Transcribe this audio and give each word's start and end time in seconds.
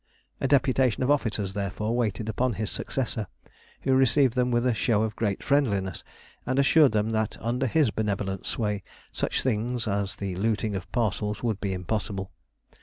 A 0.39 0.47
deputation 0.47 1.03
of 1.03 1.11
officers, 1.11 1.53
therefore, 1.53 1.95
waited 1.95 2.27
upon 2.27 2.53
his 2.53 2.71
successor, 2.71 3.27
who 3.81 3.93
received 3.93 4.33
them 4.33 4.49
with 4.49 4.65
a 4.65 4.73
show 4.73 5.03
of 5.03 5.15
great 5.15 5.43
friendliness, 5.43 6.03
and 6.43 6.57
assured 6.57 6.91
them 6.91 7.11
that 7.11 7.37
under 7.39 7.67
his 7.67 7.91
benevolent 7.91 8.47
sway 8.47 8.81
such 9.11 9.43
things 9.43 9.87
as 9.87 10.15
the 10.15 10.35
looting 10.37 10.75
of 10.75 10.91
parcels 10.91 11.43
would 11.43 11.61
be 11.61 11.71
impossible. 11.71 12.31